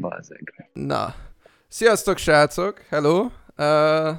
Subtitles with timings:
[0.00, 0.70] Bazeg.
[0.72, 1.14] Na.
[1.68, 2.80] Sziasztok, srácok!
[2.88, 3.30] Hello!
[3.56, 4.10] Uh,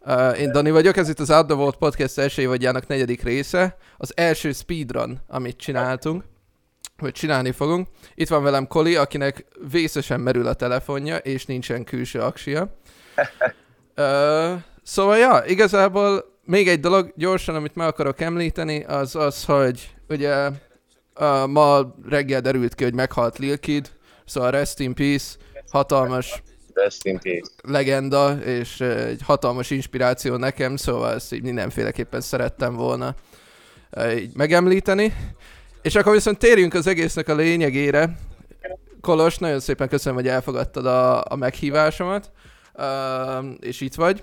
[0.00, 3.76] uh, én Dani vagyok, ez itt az Out the Vault Podcast első évadjának negyedik része.
[3.96, 6.24] Az első speedrun, amit csináltunk,
[6.96, 7.88] vagy csinálni fogunk.
[8.14, 12.78] Itt van velem Koli, akinek vészesen merül a telefonja, és nincsen külső aksia.
[13.96, 19.94] Uh, szóval, ja, igazából még egy dolog gyorsan, amit meg akarok említeni, az az, hogy
[20.08, 20.50] ugye
[21.18, 23.90] uh, ma reggel derült ki, hogy meghalt Lil Kid,
[24.24, 25.34] szóval rest in peace,
[25.70, 26.42] hatalmas
[26.74, 27.50] Rest in peace.
[27.62, 33.14] legenda, és egy hatalmas inspiráció nekem, szóval ezt így mindenféleképpen szerettem volna
[33.96, 35.14] uh, így megemlíteni.
[35.82, 38.16] És akkor viszont térjünk az egésznek a lényegére.
[39.00, 42.30] Kolos, nagyon szépen köszönöm, hogy elfogadtad a, a meghívásomat,
[42.74, 42.84] uh,
[43.60, 44.22] és itt vagy.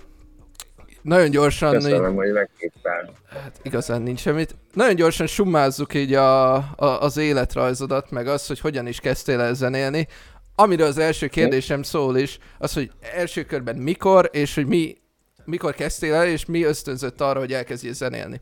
[1.03, 1.71] Nagyon gyorsan...
[1.71, 3.13] Köszönöm, hogy meghívtál.
[3.29, 4.55] Hát igazán nincs semmit.
[4.73, 9.53] Nagyon gyorsan summázzuk így a, a, az életrajzodat, meg az, hogy hogyan is kezdtél el
[9.53, 10.07] zenélni.
[10.55, 14.97] Amiről az első kérdésem szól is, az, hogy első körben mikor, és hogy mi,
[15.45, 18.41] mikor kezdtél el, és mi ösztönzött arra, hogy elkezdjél zenélni.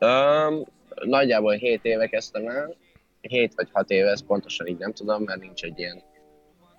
[0.00, 0.64] Um,
[1.04, 2.76] nagyjából 7 éve kezdtem el.
[3.20, 6.02] 7 vagy 6 éve, ezt pontosan így nem tudom, mert nincs egy ilyen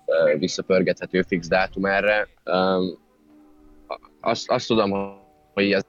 [0.06, 2.28] uh, visszapörgethető fix dátum erre.
[2.44, 3.03] Um,
[4.24, 5.18] azt, azt tudom,
[5.52, 5.82] hogy ez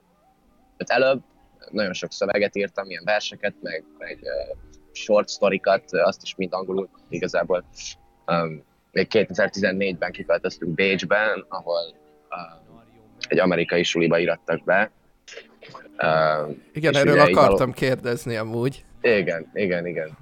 [0.77, 1.21] előbb
[1.71, 4.57] nagyon sok szöveget írtam, ilyen verseket, meg, meg uh,
[4.91, 7.65] short sztorikat, azt is mind angolul igazából.
[8.25, 11.95] Um, még 2014-ben kiköltöztünk Bécsben, ahol
[12.29, 12.83] um,
[13.27, 14.91] egy amerikai suliba irattak be.
[16.03, 18.85] Um, Igen, erről akartam kérdezni amúgy.
[19.01, 20.17] igen, igen, igen.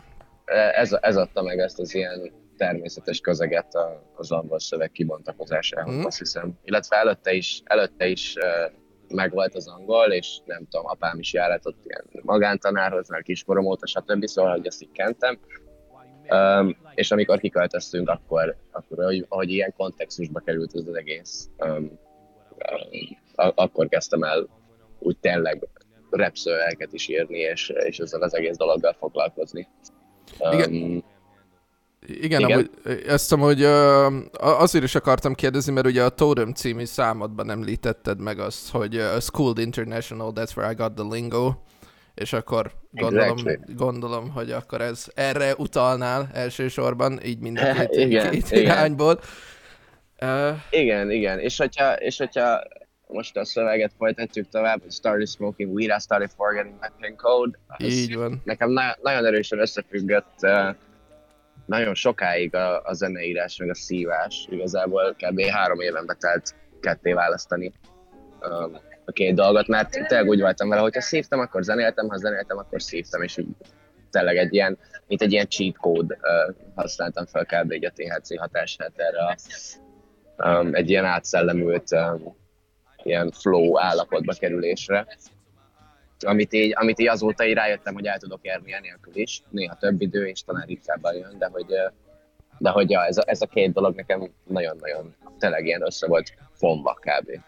[0.76, 2.32] Ez, ez adta meg ezt az ilyen
[2.64, 3.78] természetes közeget
[4.16, 6.06] az angol szöveg kibontakozásához, Mhm.
[6.06, 6.54] azt hiszem.
[6.64, 8.36] Illetve előtte is, előtte is
[9.08, 14.26] megvolt az angol, és nem tudom, apám is járatott ilyen magántanárhoz, mert kiskorom óta, stb.
[14.26, 15.40] Szóval, hogy ezt így kentem.
[16.30, 21.70] Um, és amikor kiköltöztünk, akkor, akkor ahogy, ahogy ilyen kontextusba került ez az egész, um,
[23.38, 24.48] um, akkor kezdtem el
[25.00, 25.68] úgy tényleg
[26.10, 29.68] rap szövegeket is írni, és, és ezzel az egész dologgal foglalkozni.
[30.40, 31.04] Um, Igen,
[32.08, 32.44] Igen.
[32.44, 32.70] amúgy
[33.08, 34.08] ezt amúgy ö,
[34.40, 39.20] azért is akartam kérdezni, mert ugye a Totem című számodban említetted meg azt, hogy uh,
[39.20, 41.54] Schooled International, that's where I got the lingo,
[42.14, 43.74] és akkor gondolom, Exactly.
[43.74, 48.64] gondolom hogy akkor ez erre utalnál elsősorban, így mind a két, Igen, két igen.
[48.64, 49.20] irányból.
[50.22, 51.40] Uh, Igen, igen.
[51.40, 52.62] És hogyha, és hogyha
[53.08, 57.58] most a szöveget folytatjuk tovább, hogy started smoking weed, I started forgetting my pin code.
[57.80, 58.42] így van.
[58.44, 60.76] Nekem na- nagyon erősen összefüggött uh,
[61.66, 64.48] nagyon sokáig a, a zeneírás, meg a szívás.
[64.50, 65.42] Igazából kb.
[65.42, 67.72] három éven betelt ketté választani
[69.06, 72.82] a két dolgot, mert tényleg úgy voltam vele, hogyha szívtam, akkor zenéltem, ha zenéltem, akkor
[72.82, 73.48] szívtam, és úgy
[74.12, 77.72] tényleg egy ilyen, mint egy ilyen cheat code uh, használtam fel kb.
[77.72, 79.36] egy a THC hatását erre a
[80.50, 82.36] um, egy ilyen átszellemült um,
[83.04, 85.08] ilyen flow állapotba kerülésre.
[86.24, 89.44] Amit így, amit így azóta így rájöttem, hogy el tudok érni enélkül is.
[89.50, 91.66] Néha több idő, és talán ritkábban jön, de hogy,
[92.58, 96.34] de hogy ja, ez, a, ez a két dolog nekem nagyon-nagyon tényleg ilyen össze volt
[96.54, 97.40] fonva kb.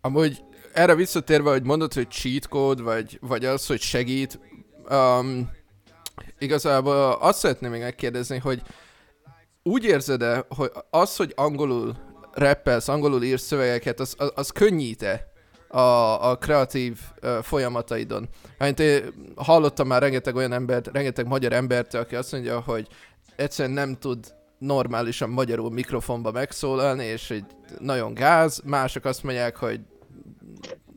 [0.00, 0.44] Amúgy
[0.74, 4.40] erre visszatérve, hogy mondod, hogy cheat code, vagy, vagy az, hogy segít,
[4.90, 5.50] um,
[6.38, 8.62] igazából azt szeretném még megkérdezni, hogy
[9.62, 11.96] úgy érzed-e, hogy az, hogy angolul
[12.32, 15.32] rappelsz, angolul írsz szövegeket, az, az, az könnyíte
[15.68, 18.28] a, a kreatív uh, folyamataidon?
[18.58, 19.02] Hát én
[19.36, 22.86] hallottam már rengeteg olyan embert, rengeteg magyar embert, aki azt mondja, hogy
[23.36, 27.44] egyszerűen nem tud normálisan magyarul mikrofonba megszólalni, és egy
[27.78, 29.80] nagyon gáz, mások azt mondják, hogy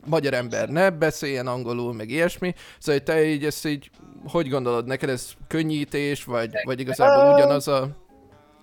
[0.06, 2.54] magyar ember ne beszéljen angolul, meg ilyesmi.
[2.78, 3.90] Szóval hogy te így ezt így,
[4.26, 7.88] hogy gondolod, neked ez könnyítés, vagy, vagy igazából ugyanaz a,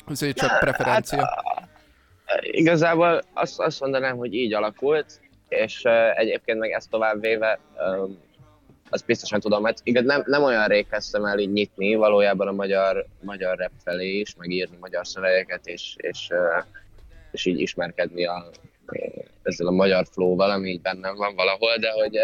[0.06, 1.30] azért csak preferencia?
[2.42, 5.20] Igazából azt, azt mondanám, hogy így alakult,
[5.50, 5.84] és
[6.14, 7.60] egyébként meg ezt tovább véve,
[8.90, 12.52] azt biztosan tudom, mert igaz, nem, nem olyan rég kezdtem el így nyitni valójában a
[12.52, 16.30] magyar, magyar rap felé is, meg írni magyar szövegeket, és, és,
[17.32, 18.50] és így ismerkedni a,
[19.44, 22.18] ezzel a magyar flow-val, ami így bennem van valahol, de hogy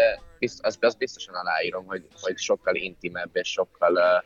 [0.60, 4.24] azt, azt biztosan aláírom, hogy, hogy sokkal intimebb és sokkal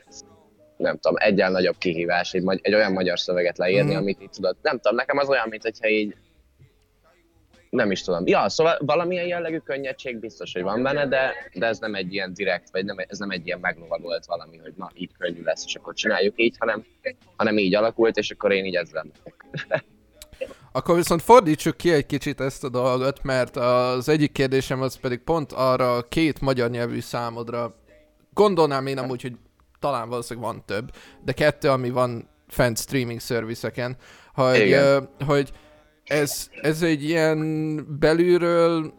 [0.77, 3.97] nem tudom, egyen nagyobb kihívás egy, egy olyan magyar szöveget leírni, mm.
[3.97, 4.55] amit így tudod.
[4.61, 6.15] Nem tudom, nekem az olyan, mint hogyha így
[7.71, 8.27] nem is tudom.
[8.27, 12.33] Ja, szóval valamilyen jellegű könnyedség biztos, hogy van benne, de, de ez nem egy ilyen
[12.33, 15.75] direkt, vagy nem, ez nem egy ilyen meglovagolt valami, hogy na, így könnyű lesz, és
[15.75, 16.85] akkor csináljuk így, hanem,
[17.35, 19.05] hanem így alakult, és akkor én így ezzel.
[20.73, 25.19] Akkor viszont fordítsuk ki egy kicsit ezt a dolgot, mert az egyik kérdésem az pedig
[25.19, 27.75] pont arra a két magyar nyelvű számodra
[28.33, 29.33] gondolnám én amúgy, hogy
[29.79, 30.91] talán valószínűleg van több,
[31.23, 33.97] de kettő, ami van fent streaming szervizeken,
[34.33, 35.51] hogy, uh, hogy
[36.11, 38.93] ez, ez egy ilyen belülről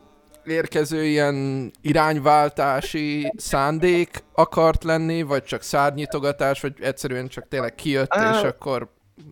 [0.45, 8.43] érkező ilyen irányváltási szándék akart lenni, vagy csak szárnyitogatás, vagy egyszerűen csak tényleg kijött, és
[8.43, 8.89] akkor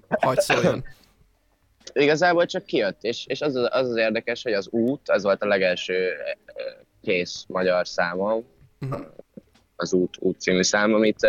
[0.08, 0.84] hagy szóljon.
[1.92, 5.46] Igazából csak kijött, és, és az, az az érdekes, hogy az út, az volt a
[5.46, 6.10] legelső
[7.02, 8.44] kész magyar számom,
[8.80, 9.06] uh-huh.
[9.76, 11.26] az út, út című szám, amit,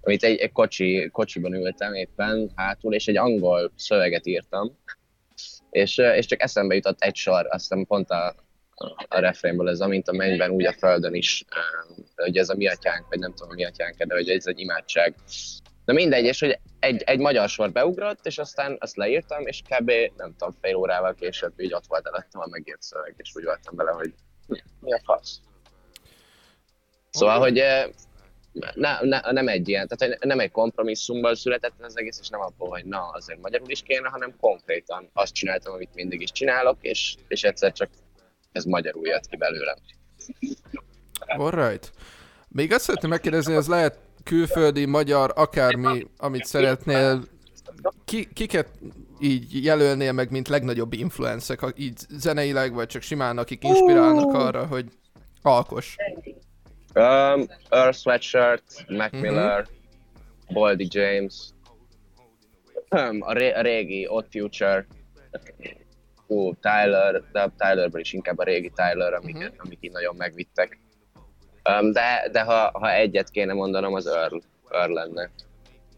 [0.00, 4.76] amit egy, egy kocsi, kocsiban ültem éppen hátul, és egy angol szöveget írtam,
[5.72, 8.34] és, és csak eszembe jutott egy sor, azt hiszem pont a,
[9.08, 11.44] a refrénből ez, amint a mennyben, úgy a földön is,
[12.16, 14.58] hogy ez a mi atyánk, vagy nem tudom a mi atyánk, de hogy ez egy
[14.58, 15.14] imádság.
[15.84, 19.90] Na mindegy, és hogy egy, egy magyar sor beugrott, és aztán azt leírtam, és kb.
[20.16, 23.76] nem tudom, fél órával később így ott volt előttem a megírt szöveg, és úgy voltam
[23.76, 24.14] vele, hogy
[24.80, 25.40] mi a fasz.
[27.10, 27.62] Szóval, hogy
[28.74, 32.68] ne, ne, nem egy ilyen, tehát nem egy kompromisszumból született az egész, és nem abból,
[32.68, 37.14] hogy na, azért magyarul is kéne, hanem konkrétan azt csináltam, amit mindig is csinálok, és,
[37.28, 37.88] és egyszer csak
[38.52, 39.76] ez magyarul jött ki belőlem.
[41.26, 41.92] Alright.
[42.48, 47.24] Még azt szeretném megkérdezni, ez lehet külföldi, magyar, akármi, amit szeretnél,
[48.04, 48.68] ki, kiket
[49.20, 54.86] így jelölnél meg, mint legnagyobb influencek, így zeneileg, vagy csak simán, akik inspirálnak arra, hogy
[55.42, 55.96] alkos?
[56.94, 59.20] Um, Earl Sweatshirt, Mac uh-huh.
[59.20, 59.66] Miller,
[60.52, 61.52] Boldy James,
[62.90, 64.86] um, a, ré- a régi Odd Future,
[66.26, 69.54] uh, Tyler, de Tylerből is inkább a régi Tyler, amik, uh-huh.
[69.56, 70.78] amik így nagyon megvittek.
[71.70, 74.36] Um, de de ha, ha egyet kéne mondanom, az Earl,
[74.68, 75.30] Earl lenne.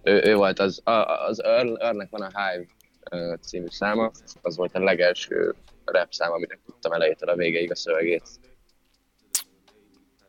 [0.02, 0.82] Ő, ő volt az,
[1.26, 2.66] az Earl, Earlnek van a Hive
[3.10, 4.10] uh, című száma,
[4.42, 5.54] az volt a legelső
[5.84, 8.28] rap szám, amit tudtam elejétől a végéig a szövegét.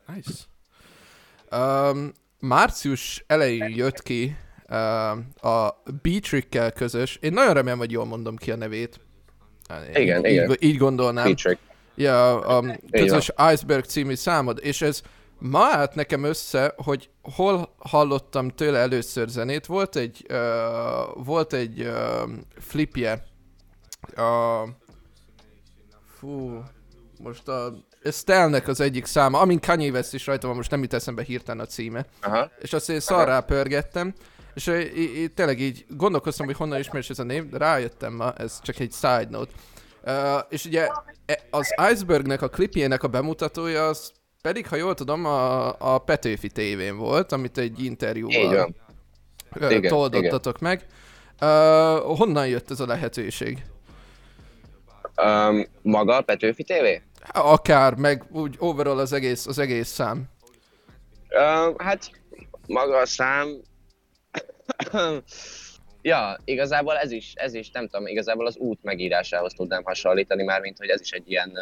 [0.07, 0.53] Nice.
[1.57, 4.35] Um, március elején jött ki
[4.69, 5.09] uh,
[5.51, 8.99] a Beatrickkel közös, én nagyon remélem, hogy jól mondom ki a nevét.
[9.93, 10.51] Igen, így, igen.
[10.51, 11.23] Így, így gondolnám.
[11.23, 11.59] Beatrick.
[11.95, 15.01] Ja, a um, közös Iceberg című számod, és ez
[15.39, 19.65] ma állt nekem össze, hogy hol hallottam tőle először zenét.
[19.65, 23.23] Volt egy, uh, volt egy uh, flipje,
[24.17, 24.69] uh,
[26.17, 26.63] fú,
[27.19, 27.73] most a
[28.11, 31.65] Stelnek az egyik száma, amin Kanye West is rajta van, most nem jut eszembe hirtelen
[31.65, 32.05] a címe.
[32.21, 32.51] Aha.
[32.59, 34.13] És azt én szarrá pörgettem,
[34.53, 38.59] és így, tényleg így gondolkoztam, hogy honnan ismerős ez a név, de rájöttem ma, ez
[38.61, 39.51] csak egy side note.
[40.07, 40.87] Uh, és ugye
[41.25, 44.11] e, az Icebergnek a klipjének a bemutatója az
[44.41, 48.73] pedig, ha jól tudom, a, a Petőfi tévén volt, amit egy interjúval
[49.87, 50.69] toldottatok igen.
[50.69, 50.85] meg.
[51.41, 53.65] Uh, honnan jött ez a lehetőség?
[55.23, 57.01] Um, maga a Petőfi tévé?
[57.33, 60.23] Akár, meg úgy overall az egész, az egész szám.
[61.29, 62.11] Uh, hát
[62.67, 63.61] maga a szám...
[66.01, 70.61] ja, igazából ez is, ez is, nem tudom, igazából az út megírásához tudnám hasonlítani, már
[70.61, 71.59] mint hogy ez is egy ilyen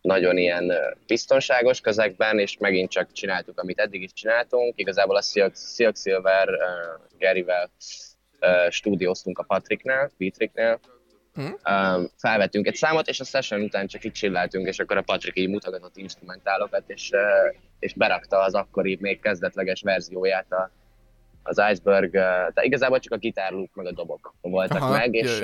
[0.00, 0.72] nagyon ilyen
[1.06, 4.72] biztonságos közegben, és megint csak csináltuk, amit eddig is csináltunk.
[4.76, 6.56] Igazából a Silk, Silk Silver uh,
[7.18, 7.70] Garyvel
[8.40, 10.99] uh, stúdióztunk a Patricknál, Patricknél, Hmm.
[11.44, 15.38] Um, felvettünk egy számot, és a session után csak így csilláltunk, és akkor a Patrick
[15.38, 20.70] így mutogatott instrumentálokat, és, uh, és berakta az akkori még kezdetleges verzióját a,
[21.42, 25.42] az Iceberg, tehát igazából csak a gitárluk meg a dobok voltak Aha, meg, és,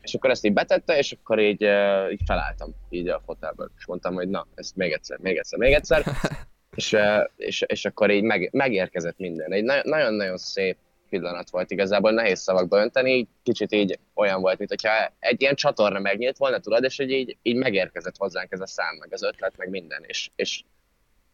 [0.00, 1.62] és akkor ezt így betette, és akkor így,
[2.10, 5.72] így felálltam így a fotelből, és mondtam, hogy na, ezt még egyszer, még egyszer, még
[5.72, 6.04] egyszer,
[6.76, 6.96] és,
[7.36, 9.52] és, és akkor így meg, megérkezett minden.
[9.52, 10.76] Egy nagyon-nagyon szép
[11.10, 15.54] pillanat volt igazából, nehéz szavakba önteni, így kicsit így olyan volt, mint hogyha egy ilyen
[15.54, 19.22] csatorna megnyílt volna, tudod, és hogy így, így megérkezett hozzánk ez a szám, meg az
[19.22, 20.62] ötlet, meg minden, és, és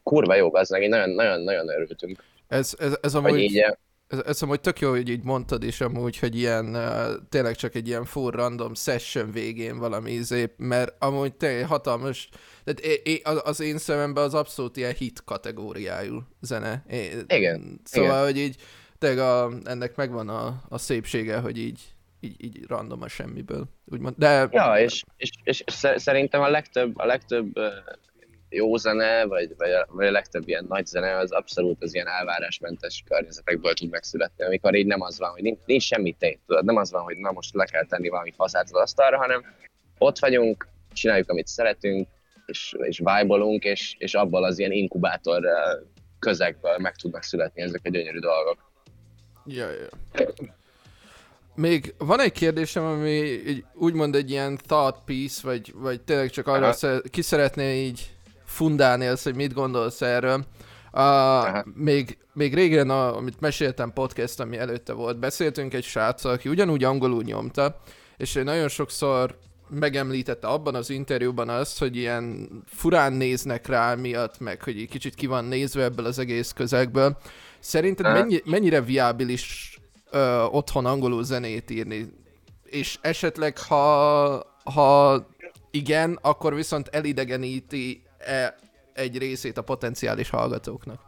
[0.02, 2.24] kurva jó, az meg, nagyon-nagyon örültünk.
[2.48, 3.38] Ez, ez, ez amúgy...
[3.38, 3.64] Így,
[4.08, 7.74] ez, ez amúgy tök jó, hogy így mondtad is amúgy, hogy ilyen, uh, tényleg csak
[7.74, 12.28] egy ilyen full random session végén valami izé, mert amúgy te hatalmas,
[12.64, 16.84] tehát az én szememben az abszolút ilyen hit kategóriájú zene.
[16.88, 17.80] É, igen.
[17.84, 18.24] Szóval, igen.
[18.24, 18.56] hogy így
[19.06, 21.80] tényleg a, ennek megvan a, a szépsége, hogy így,
[22.20, 24.14] így, így random a semmiből, úgymond.
[24.18, 24.48] De...
[24.50, 25.64] Ja, és, és, és
[25.96, 27.58] szerintem a legtöbb, a legtöbb
[28.48, 32.08] jó zene, vagy, vagy, a, vagy a legtöbb ilyen nagy zene, az abszolút az ilyen
[32.08, 36.64] elvárásmentes környezetekből tud megszületni, amikor így nem az van, hogy nincs, nincs semmi tény, tudod,
[36.64, 39.44] nem az van, hogy na most le kell tenni valami faszát az asztalra, hanem
[39.98, 42.08] ott vagyunk, csináljuk, amit szeretünk,
[42.46, 45.42] és, és vibe és, és abból az ilyen inkubátor
[46.18, 48.65] közegből meg tudnak születni ezek a gyönyörű dolgok.
[49.46, 49.88] Ja, ja.
[51.54, 53.10] Még van egy kérdésem, ami
[53.46, 58.14] egy, úgymond egy ilyen thought piece, vagy, vagy tényleg csak arra szer- ki szeretné így
[58.44, 60.44] fundálni azt, hogy mit gondolsz erről.
[60.92, 66.48] Uh, még, még régen, a, amit meséltem podcast, ami előtte volt, beszéltünk egy sráccal, aki
[66.48, 67.80] ugyanúgy angolul nyomta,
[68.16, 69.38] és ő nagyon sokszor
[69.68, 75.14] megemlítette abban az interjúban azt, hogy ilyen furán néznek rá miatt, meg hogy egy kicsit
[75.14, 77.16] ki van nézve ebből az egész közegből.
[77.58, 79.78] Szerinted mennyi, mennyire viábilis
[80.10, 82.08] ö, otthon angolul zenét írni?
[82.64, 85.26] És esetleg, ha, ha
[85.70, 88.56] igen, akkor viszont elidegeníti -e
[88.92, 91.00] egy részét a potenciális hallgatóknak?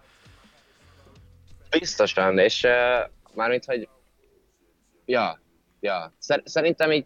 [1.70, 3.88] Biztosan, és uh, mármint, hogy
[5.04, 5.40] ja,
[5.80, 6.12] ja.
[6.18, 7.04] Szer- szerintem így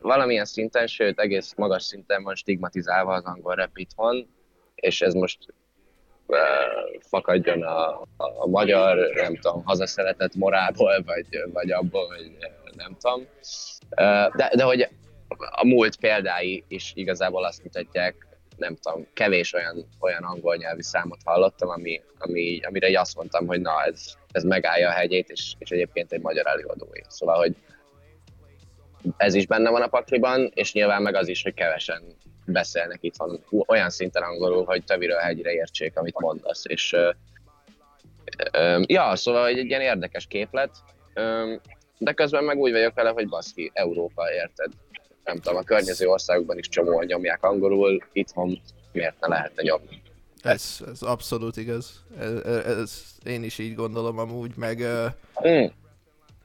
[0.00, 4.34] valamilyen szinten, sőt egész magas szinten van stigmatizálva az angol rap itthon,
[4.74, 5.38] és ez most
[7.08, 12.36] fakadjon a, a, magyar, nem tudom, hazaszeretett morából, vagy, vagy abból, hogy
[12.76, 13.26] nem tudom.
[14.36, 14.88] De, de hogy
[15.50, 21.20] a múlt példái is igazából azt mutatják, nem tudom, kevés olyan, olyan angol nyelvi számot
[21.24, 25.54] hallottam, ami, ami, amire így azt mondtam, hogy na, ez, ez megállja a hegyét, és,
[25.58, 27.00] és egyébként egy magyar előadói.
[27.08, 27.56] Szóval, hogy
[29.16, 32.02] ez is benne van a pakliban, és nyilván meg az is, hogy kevesen
[32.44, 36.64] beszélnek itt van olyan szinten angolul, hogy töviről hegyre értsék, amit mondasz.
[36.66, 37.10] És ö,
[38.52, 40.70] ö, ja, szóval egy, egy ilyen érdekes képlet,
[41.14, 41.54] ö,
[41.98, 44.72] de közben meg úgy vagyok vele, hogy baszki, Európa, érted?
[45.24, 48.60] Nem tudom, a környező országokban is csomóan nyomják angolul, itthon
[48.92, 50.02] miért ne lehetne nyomni?
[50.42, 52.04] Ez, ez abszolút igaz.
[52.18, 54.82] Ez, ez, én is így gondolom amúgy, meg...
[55.46, 55.64] Mm.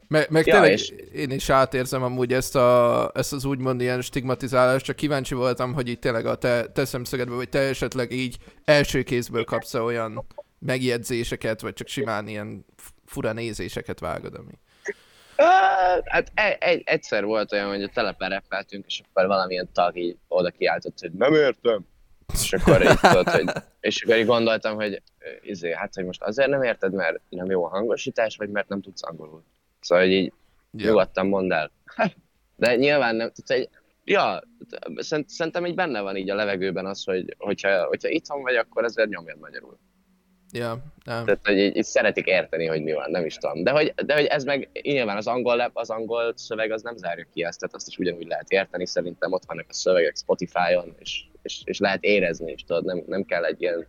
[0.08, 0.94] Meg, meg ja, tényleg és...
[1.14, 5.88] én is átérzem amúgy ezt, a, ezt az úgymond ilyen stigmatizálást, csak kíváncsi voltam, hogy
[5.90, 10.26] itt tényleg a te, te szemszögedből, vagy te esetleg így első kézből kapsz -e olyan
[10.60, 12.66] megjegyzéseket, vagy csak simán ilyen
[13.06, 14.52] fura nézéseket vágod, ami...
[16.06, 20.18] Hát egy, egy, egyszer volt olyan, hogy a telepen reppeltünk, és akkor valamilyen tag így
[20.28, 21.86] oda kiáltott, hogy nem értem.
[22.34, 25.02] És akkor így tudod, hogy, és akkor így gondoltam, hogy
[25.42, 28.82] izé, hát hogy most azért nem érted, mert nem jó a hangosítás, vagy mert nem
[28.82, 29.44] tudsz angolul.
[29.86, 30.34] Szóval, hogy így
[30.72, 30.90] yeah.
[30.90, 31.72] nyugodtan mondd el.
[32.58, 33.70] De nyilván nem, tehát egy,
[34.04, 34.42] ja,
[35.28, 39.10] szerintem így benne van így a levegőben az, hogy hogyha, hogyha itthon vagy, akkor ezért
[39.10, 39.78] nyomjad magyarul.
[40.52, 41.26] Ja, yeah.
[41.26, 43.64] Tehát, hogy így, így, szeretik érteni, hogy mi van, nem is tudom.
[43.64, 47.28] De hogy, de hogy ez meg nyilván az angol, az angol szöveg az nem zárja
[47.34, 51.24] ki ezt, tehát azt is ugyanúgy lehet érteni, szerintem ott vannak a szövegek Spotify-on, és,
[51.42, 53.88] és, és lehet érezni is, tudod, nem, nem kell egy ilyen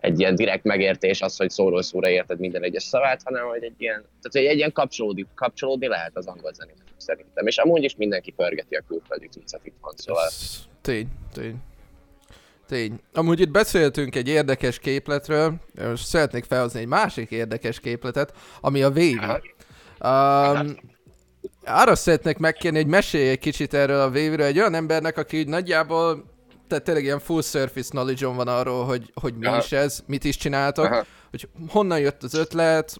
[0.00, 3.74] egy ilyen direkt megértés az, hogy szóról szóra érted minden egyes szavát, hanem hogy egy
[3.78, 7.46] ilyen, tehát hogy egy ilyen kapcsolódni, kapcsolódni lehet az angol zenének szerintem.
[7.46, 10.26] És amúgy is mindenki pörgeti a külföldi cuccot itthon, szóval...
[10.26, 11.56] Ez tény, tény.
[12.68, 13.00] Tény.
[13.12, 18.88] Amúgy itt beszéltünk egy érdekes képletről, most szeretnék felhozni egy másik érdekes képletet, ami a
[18.88, 19.18] Wavy.
[20.04, 20.76] Um,
[21.64, 26.24] arra szeretnék megkérni, hogy mesélj egy kicsit erről a wave egy olyan embernek, aki nagyjából
[26.70, 29.56] tehát tényleg ilyen full surface knowledge van arról, hogy, hogy mi Aha.
[29.56, 31.04] is ez, mit is csináltok, Aha.
[31.30, 32.96] hogy honnan jött az ötlet,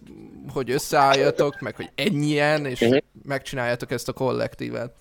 [0.53, 2.97] hogy összeálljatok, meg hogy ennyien, és uh-huh.
[3.23, 4.95] megcsináljátok ezt a kollektívet.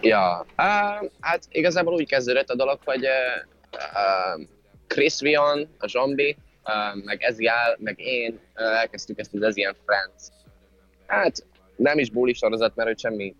[0.00, 3.12] Ja, uh, hát igazából úgy kezdődött a dolog, hogy uh,
[3.72, 4.46] uh,
[4.86, 10.28] Chris Vion, a Zombi, uh, meg Eziál, meg én uh, elkezdtük ezt az Ezian Friends.
[11.06, 13.34] Hát nem is buli sorozat, mert hogy semmi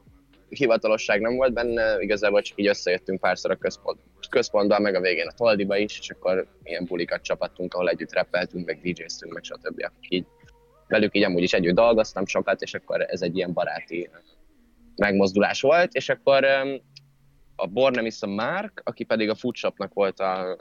[0.48, 5.26] hivatalosság nem volt benne, igazából csak így összejöttünk párszor a központ, központban, meg a végén
[5.26, 9.90] a Toldiba is, és akkor ilyen bulikat csapattunk, ahol együtt rappeltünk, meg DJ-ztünk, meg stb.
[10.08, 10.26] Így,
[10.88, 14.10] velük így amúgy is együtt dolgoztam sokat, és akkor ez egy ilyen baráti
[14.96, 16.44] megmozdulás volt, és akkor
[17.56, 20.56] a Bornemis a Mark, aki pedig a Foodshopnak volt a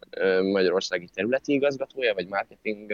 [0.52, 2.92] magyarországi területi igazgatója, vagy marketing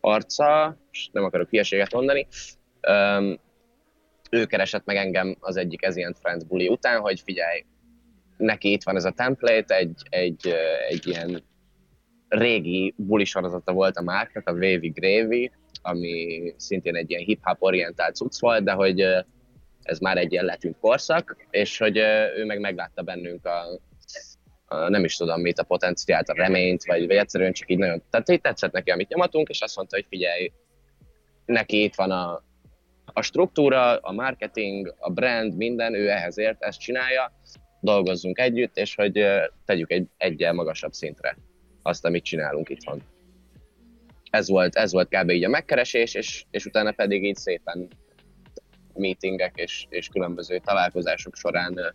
[0.00, 2.26] arca, és nem akarok hülyeséget mondani,
[4.30, 7.64] ő keresett meg engem az egyik ez ilyen Friends buli után, hogy figyelj,
[8.42, 10.54] neki itt van ez a template, egy, egy,
[10.88, 11.42] egy ilyen
[12.28, 15.50] régi buli sorozata volt a márknak, a Wavy Gravy,
[15.82, 19.00] ami szintén egy ilyen hip-hop orientált cucc volt, de hogy
[19.82, 21.96] ez már egy ilyen letűnt korszak, és hogy
[22.36, 23.80] ő meg meglátta bennünk a,
[24.66, 28.02] a nem is tudom mit, a potenciált, a reményt, vagy, vagy egyszerűen csak így nagyon,
[28.10, 30.52] tehát így tetszett neki, amit nyomatunk, és azt mondta, hogy figyelj,
[31.44, 32.42] neki itt van a,
[33.04, 37.32] a struktúra, a marketing, a brand, minden, ő ehhez ért, ezt csinálja,
[37.82, 39.24] dolgozzunk együtt, és hogy
[39.64, 41.36] tegyük egy egyel magasabb szintre
[41.82, 43.02] azt, amit csinálunk itthon.
[44.30, 45.30] Ez volt, ez volt kb.
[45.30, 47.88] így a megkeresés, és, és utána pedig így szépen
[48.94, 51.94] meetingek és, és különböző találkozások során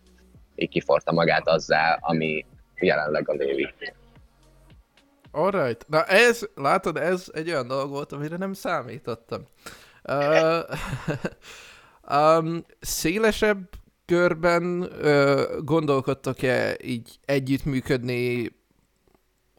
[0.54, 2.46] így kiforta magát azzá, ami
[2.80, 3.74] jelenleg a Lévi.
[5.30, 5.88] Alright.
[5.88, 9.44] Na ez, látod, ez egy olyan dolog volt, amire nem számítottam.
[10.04, 10.62] Uh,
[12.18, 13.68] um, szélesebb
[14.08, 18.52] körben uh, gondolkodtok-e így együttműködni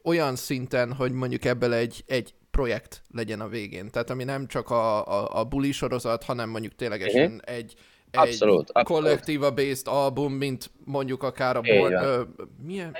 [0.04, 3.90] olyan szinten, hogy mondjuk ebből egy, egy projekt legyen a végén.
[3.90, 7.40] Tehát ami nem csak a, a, a buli sorozat, hanem mondjuk ténylegesen uh-huh.
[7.44, 7.74] egy,
[8.10, 8.88] egy Abszolút, abszolút.
[8.88, 11.60] kollektíva-based album, mint mondjuk akár a...
[11.60, 12.22] Bor- ö,
[12.62, 12.96] milyen,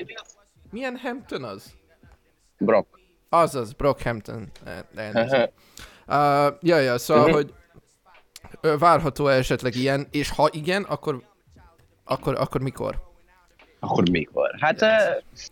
[0.70, 1.72] milyen Hampton az?
[2.58, 2.98] Brock.
[3.28, 4.50] Azaz, Brockhampton.
[4.64, 7.36] Uh, ja, ja, szóval, uh-huh.
[7.36, 7.54] hogy
[8.60, 11.28] ö, várható esetleg ilyen, és ha igen, akkor,
[12.10, 12.94] akkor, akkor mikor?
[13.80, 14.54] Akkor mikor?
[14.60, 15.48] Hát yes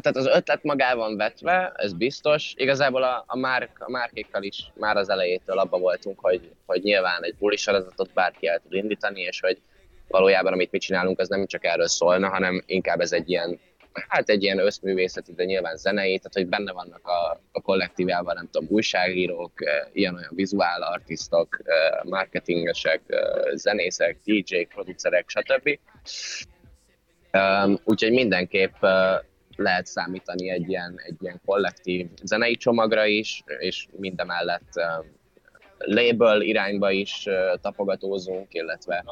[0.00, 2.52] tehát az ötlet magában vetve, ez biztos.
[2.56, 7.24] Igazából a, a, márk, a márkékkal is már az elejétől abba voltunk, hogy, hogy nyilván
[7.24, 9.60] egy buli sorozatot bárki el tud indítani, és hogy
[10.08, 13.58] valójában amit mi csinálunk, az nem csak erről szólna, hanem inkább ez egy ilyen,
[14.08, 18.48] hát egy ilyen összművészeti, de nyilván zenei, tehát hogy benne vannak a, a kollektívában, nem
[18.50, 19.52] tudom, újságírók,
[19.92, 21.58] ilyen-olyan vizuál artistok,
[22.02, 23.00] marketingesek,
[23.54, 25.78] zenészek, DJ-k, producerek, stb.
[27.84, 28.82] Úgyhogy mindenképp
[29.56, 34.72] lehet számítani egy ilyen, egy ilyen kollektív zenei csomagra is, és mindemellett
[35.78, 37.28] label irányba is
[37.60, 39.04] tapogatózunk, illetve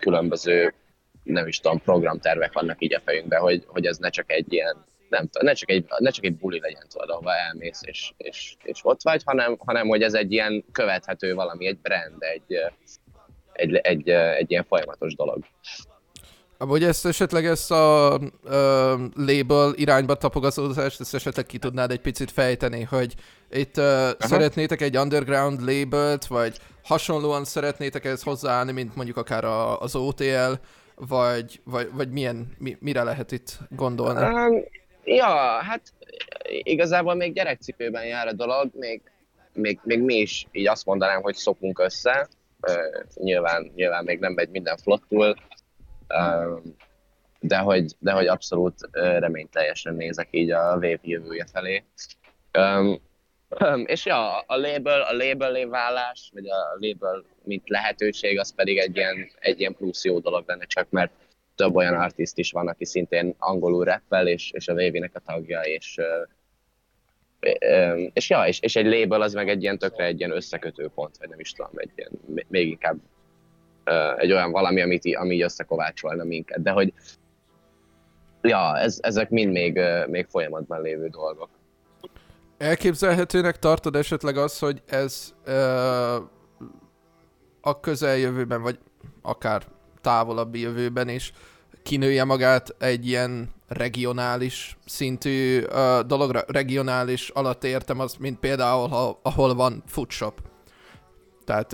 [0.00, 0.74] különböző,
[1.22, 4.88] nem is tudom, programtervek vannak így a fejünkben, hogy, hogy ez ne csak egy ilyen
[5.10, 8.56] nem tudom, ne csak egy, ne csak egy buli legyen, tudod, ahova elmész és, és,
[8.62, 12.56] és ott vagy, hanem, hanem hogy ez egy ilyen követhető valami, egy brand, egy,
[13.52, 15.44] egy, egy, egy ilyen folyamatos dolog.
[16.58, 18.52] Amúgy ezt esetleg ezt a uh,
[19.14, 23.14] label irányba tapogatózást, ezt esetleg ki tudnád egy picit fejteni, hogy
[23.50, 29.80] itt uh, szeretnétek egy underground labelt, vagy hasonlóan szeretnétek ezt hozzáállni, mint mondjuk akár a,
[29.80, 30.52] az OTL,
[31.08, 34.22] vagy, vagy, vagy milyen, mi, mire lehet itt gondolni?
[34.22, 34.64] Um,
[35.04, 35.26] ja,
[35.62, 35.80] hát
[36.48, 39.02] igazából még gyerekcipőben jár a dolog, még,
[39.52, 42.28] még, még mi is így azt mondanám, hogy szokunk össze,
[42.60, 45.36] uh, nyilván, nyilván még nem megy minden flottul,
[47.40, 51.84] de hogy, de hogy abszolút reményteljesen nézek így a Wave jövője felé.
[52.58, 53.00] Um,
[53.84, 58.96] és ja, a label, a label válás, vagy a label mint lehetőség, az pedig egy
[58.96, 61.12] ilyen, egy ilyen plusz jó dolog lenne, csak mert
[61.54, 65.60] több olyan artist is van, aki szintén angolul rappel, és, és a Wave-nek a tagja,
[65.60, 66.00] és,
[68.12, 71.16] és ja, és, és egy label az meg egy ilyen tökre egy ilyen összekötő pont,
[71.18, 72.10] vagy nem is tudom, egy ilyen,
[72.48, 72.98] még inkább
[74.16, 76.62] egy olyan valami, amit, ami így összekovácsolna minket.
[76.62, 76.92] De hogy
[78.42, 81.48] ja, ez, ezek mind még, még folyamatban lévő dolgok.
[82.60, 86.14] Elképzelhetőnek tartod esetleg az, hogy ez uh,
[87.60, 88.78] a közeljövőben, vagy
[89.22, 89.62] akár
[90.00, 91.32] távolabbi jövőben is
[91.82, 96.42] kinője magát egy ilyen regionális szintű uh, dologra.
[96.46, 100.40] Regionális alatt értem az, mint például, ha, ahol van foodshop.
[101.44, 101.72] Tehát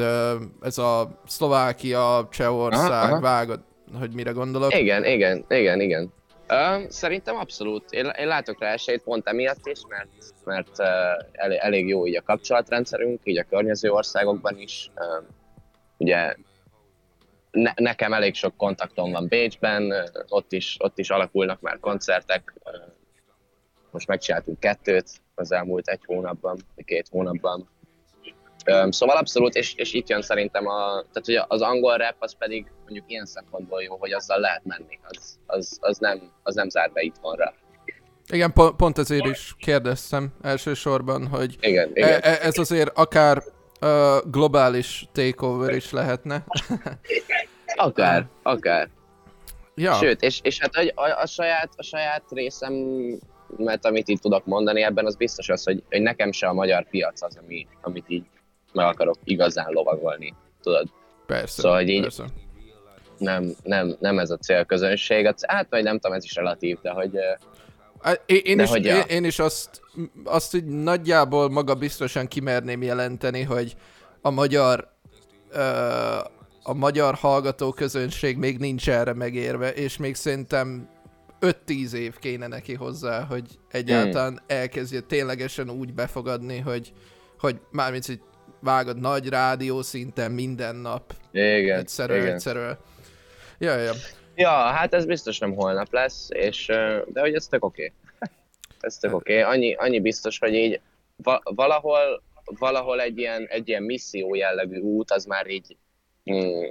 [0.61, 3.21] ez a Szlovákia, Csehország, aha, aha.
[3.21, 3.61] vágod,
[3.99, 4.75] hogy mire gondolok?
[4.75, 6.13] Igen, igen, igen, igen.
[6.89, 7.93] Szerintem abszolút.
[7.93, 10.09] Én, én látok rá esélyt pont emiatt is, mert,
[10.45, 10.81] mert
[11.33, 14.91] elég, jó így a kapcsolatrendszerünk, így a környező országokban is.
[15.97, 16.35] Ugye
[17.51, 22.55] ne, nekem elég sok kontaktom van Bécsben, ott is, ott is alakulnak már koncertek.
[23.91, 27.69] Most megcsináltunk kettőt az elmúlt egy hónapban, két hónapban.
[28.89, 32.67] Szóval abszolút, és, és itt jön szerintem a, tehát hogy az angol rap az pedig
[32.85, 36.91] mondjuk ilyen szempontból jó, hogy azzal lehet menni, az, az, az, nem, az nem zár
[36.93, 37.55] be itthonra.
[38.29, 42.09] Igen, pont, pont ezért is kérdeztem elsősorban, hogy igen, igen.
[42.09, 43.43] E, e, ez azért akár
[43.81, 46.45] uh, globális takeover is lehetne.
[47.77, 48.89] akár, akár.
[49.75, 49.93] Ja.
[49.93, 52.73] Sőt, és, és hát a, a, a, saját, a saját részem,
[53.57, 56.89] mert amit így tudok mondani ebben, az biztos az, hogy, hogy nekem se a magyar
[56.89, 58.25] piac az, ami, amit így
[58.77, 60.89] meg akarok igazán lovagolni, tudod?
[61.27, 62.25] Persze, szóval, hogy így persze.
[63.19, 67.19] Nem, nem, nem ez a célközönség, hát vagy nem tudom, ez is relatív, de hogy...
[68.27, 68.97] Én, én, de is, hogy ja.
[68.97, 69.81] én, én is azt,
[70.25, 73.77] azt így nagyjából maga biztosan kimerném jelenteni, hogy
[74.21, 74.95] a magyar
[76.63, 80.89] a magyar hallgató közönség még nincs erre megérve, és még szerintem
[81.41, 84.45] 5-10 év kéne neki hozzá, hogy egyáltalán hmm.
[84.47, 86.93] elkezdje ténylegesen úgy befogadni, hogy,
[87.39, 88.21] hogy mármint, hogy
[88.67, 91.15] vágod nagy rádió szinten minden nap.
[91.33, 92.35] Igen, egyszerű, igen.
[92.35, 92.61] egyszerű.
[93.59, 93.93] Ja, ja.
[94.35, 96.67] Ja, hát ez biztos nem holnap lesz, és,
[97.07, 97.93] de hogy ez tök oké.
[98.15, 98.29] Okay.
[98.81, 99.41] ez tök oké.
[99.41, 99.55] Okay.
[99.55, 100.81] Annyi, annyi biztos, hogy így
[101.17, 105.77] va- valahol, valahol egy ilyen, egy ilyen misszió jellegű út, az már így
[106.31, 106.65] mm,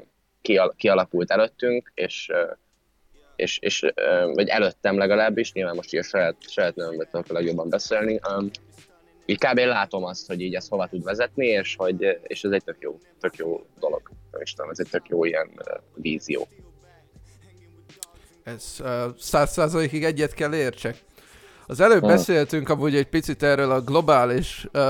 [0.76, 2.32] kialakult előttünk, és,
[3.36, 3.86] és, és
[4.34, 8.20] vagy előttem legalábbis, nyilván most így a saját, saját nevemben tudok a legjobban beszélni,
[9.26, 9.58] így kb.
[9.58, 13.00] látom azt, hogy így ez hova tud vezetni, és, hogy, és ez egy tök jó,
[13.20, 14.12] tök jó dolog.
[14.32, 15.50] Nem is tudom, ez egy tök jó ilyen
[15.94, 16.48] vízió.
[18.44, 18.84] Ez
[19.18, 21.04] száz százalékig egyet kell értsek.
[21.68, 22.08] Az előbb hmm.
[22.08, 24.82] beszéltünk amúgy egy picit erről a globális uh,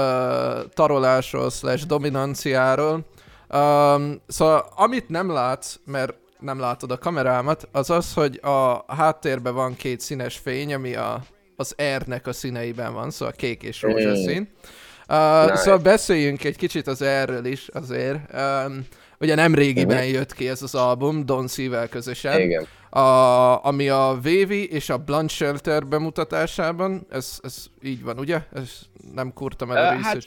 [0.74, 3.06] tarolásról, slash dominanciáról.
[3.50, 9.54] Um, szóval amit nem látsz, mert nem látod a kamerámat, az az, hogy a háttérben
[9.54, 11.24] van két színes fény, ami a,
[11.56, 14.40] az R-nek a színeiben van, szóval kék és rózsaszín.
[14.40, 14.66] Mm.
[15.10, 15.56] Uh, nice.
[15.56, 18.20] Szóval beszéljünk egy kicsit az erről is azért.
[18.34, 18.88] Um,
[19.20, 20.12] ugye nem régiben uh-huh.
[20.12, 22.40] jött ki ez az album, Don C-vel közösen.
[22.40, 22.68] Igen.
[22.90, 28.40] A, ami a Vévi és a Blunt Shelter bemutatásában, ez, ez így van, ugye?
[28.54, 28.72] Ez
[29.14, 30.18] nem kurtam el a uh, hát,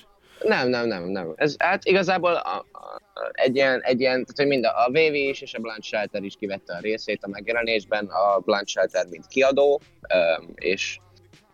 [0.42, 1.32] Nem, nem, nem, nem.
[1.36, 3.00] Ez, hát igazából a, a,
[3.32, 6.22] egy ilyen, egy ilyen tehát hogy mind a, a VV is és a Blunt Shelter
[6.22, 9.80] is kivette a részét a megjelenésben, a Blunt Shelter mint kiadó,
[10.54, 10.98] és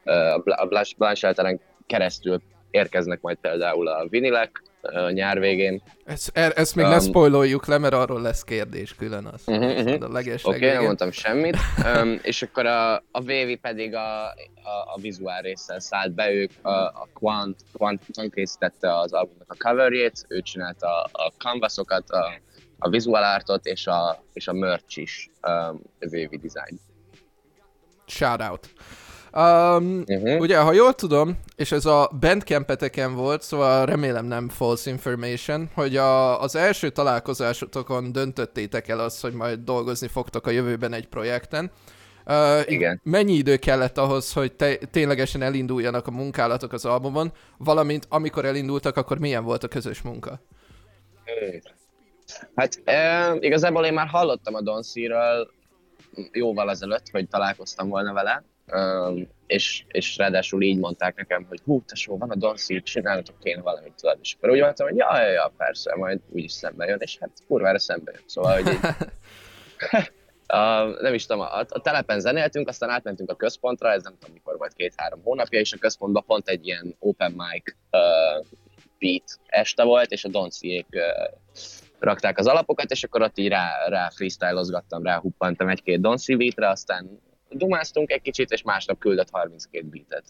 [0.04, 4.62] a Shelteren keresztül érkeznek majd például a vinilek
[5.12, 5.82] nyár végén.
[6.04, 9.42] Ezt, er, ezt még um, ne spoiloljuk le, mert arról lesz kérdés külön az.
[9.46, 10.02] Uh-huh, uh-huh.
[10.02, 11.56] A Oké, okay, nem mondtam semmit.
[11.96, 14.34] um, és akkor a, a VV pedig a, a,
[14.94, 19.68] a vizuál résszel szállt be, ők a, a Quant, Quant, Quant készítette az albumnak a
[19.68, 22.40] coverjét, ő csinálta a, a canvasokat, a,
[22.78, 26.80] a visual artot és a, és a merch is, um, a VV design.
[28.06, 28.68] Shout out.
[29.36, 30.40] Um, uh-huh.
[30.40, 35.96] Ugye, ha jól tudom, és ez a bandcampeteken volt, szóval remélem nem false information, hogy
[35.96, 41.70] a, az első találkozásotokon döntöttétek el azt, hogy majd dolgozni fogtok a jövőben egy projekten.
[42.26, 43.00] Uh, Igen.
[43.04, 48.96] Mennyi idő kellett ahhoz, hogy te, ténylegesen elinduljanak a munkálatok az albumon, valamint amikor elindultak,
[48.96, 50.40] akkor milyen volt a közös munka?
[52.54, 55.50] Hát e, igazából én már hallottam a Don C-ről
[56.32, 61.82] jóval ezelőtt, hogy találkoztam volna vele, Um, és, és ráadásul így mondták nekem, hogy hú,
[61.84, 64.18] tesó, van a Don csinálnatok kéne valamit, tudod.
[64.22, 67.30] És akkor úgy mondtam, hogy ja, ja, ja, persze, majd úgyis szembe jön, és hát
[67.46, 68.22] kurvára szembe jön.
[68.26, 68.80] Szóval, hogy így,
[70.54, 74.34] uh, nem is tudom, a, a telepen zenéltünk, aztán átmentünk a központra, ez nem tudom
[74.34, 78.46] mikor volt, két-három hónapja, és a központban pont egy ilyen open mic uh,
[78.98, 80.78] beat este volt, és a Don uh,
[81.98, 86.68] rakták az alapokat, és akkor ott így rá, rá freestylozgattam, rá huppantam egy-két Don beatre,
[86.68, 87.20] aztán
[87.56, 90.24] dumáztunk egy kicsit, és másnap küldött 32 beatet.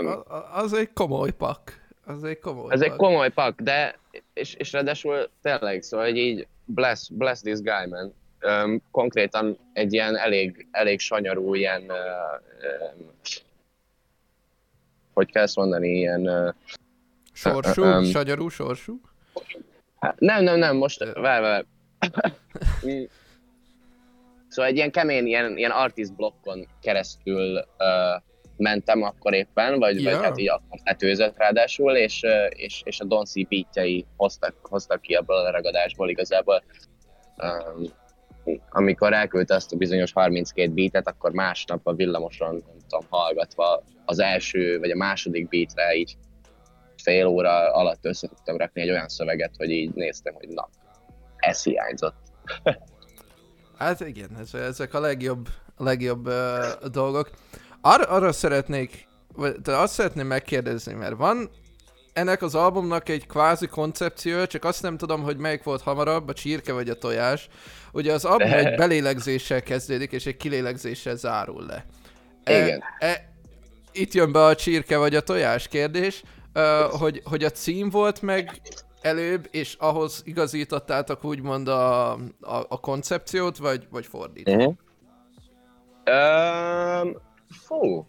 [0.00, 1.80] Um, az egy komoly pak.
[2.04, 2.90] Az egy komoly Ez pak.
[2.90, 3.98] egy komoly pak, de
[4.32, 8.14] és, és ráadásul tényleg, szóval hogy így bless, bless this guy, man.
[8.42, 13.10] Um, konkrétan egy ilyen elég, elég sanyarú ilyen uh, um,
[15.12, 16.54] hogy kell ezt mondani, ilyen uh,
[17.32, 17.82] Sorsú?
[17.82, 19.00] Um, sanyarú sorsú?
[19.98, 21.64] Hát, nem, nem, nem, most várj, várj.
[24.52, 28.22] Szóval egy ilyen kemény, ilyen, ilyen artist blokkon keresztül uh,
[28.56, 30.14] mentem akkor éppen, vagy, yeah.
[30.14, 35.00] vagy hát így akkor tetőzött ráadásul, és, és, és a Don C beatjai hoztak, hoztak
[35.00, 36.62] ki abból a ragadásból igazából.
[37.36, 37.84] Um,
[38.70, 44.18] amikor elküldte azt a bizonyos 32 beatet, akkor másnap a villamoson, nem tudom, hallgatva az
[44.18, 46.16] első vagy a második beatre így
[47.02, 50.68] fél óra alatt össze tudtam rakni egy olyan szöveget, hogy így néztem, hogy na,
[51.36, 52.16] ez hiányzott.
[53.82, 57.30] Hát igen, ez, ezek a legjobb, a legjobb uh, dolgok.
[57.80, 61.50] Ar- arra szeretnék, vagy azt szeretném megkérdezni, mert van
[62.12, 66.32] ennek az albumnak egy kvázi koncepció, csak azt nem tudom, hogy melyik volt hamarabb, a
[66.32, 67.48] csirke vagy a tojás.
[67.92, 71.86] Ugye az album egy belélegzéssel kezdődik, és egy kilélegzéssel zárul le.
[72.44, 72.82] Igen.
[72.98, 73.28] E, e,
[73.92, 76.22] itt jön be a csirke vagy a tojás kérdés,
[76.54, 76.62] uh,
[76.98, 78.60] hogy, hogy a cím volt meg
[79.02, 82.18] előbb, és ahhoz igazítottátok úgymond a, a,
[82.68, 84.52] a koncepciót, vagy, vagy fordítva?
[84.52, 84.74] Uh-huh.
[86.06, 87.16] Um,
[87.64, 88.06] fú,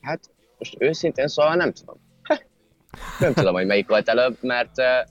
[0.00, 0.20] hát
[0.58, 1.96] most őszintén szóval nem tudom.
[3.20, 5.08] nem tudom, hogy melyik volt előbb, mert uh,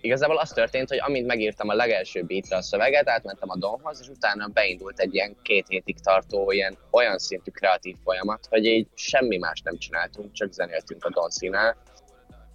[0.00, 4.08] igazából az történt, hogy amint megírtam a legelső beatre a szöveget, átmentem a Donhoz, és
[4.08, 9.36] utána beindult egy ilyen két hétig tartó, ilyen olyan szintű kreatív folyamat, hogy így semmi
[9.36, 11.76] más nem csináltunk, csak zenéltünk a Don színál.